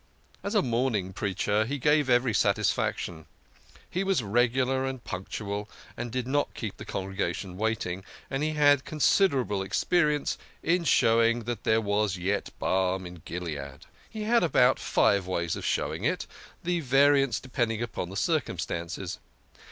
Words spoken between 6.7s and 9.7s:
the congregation waiting, and he had had considerable